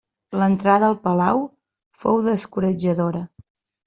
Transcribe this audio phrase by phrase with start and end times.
[0.43, 1.43] L'entrada al palau
[2.05, 3.23] fou descoratjadora.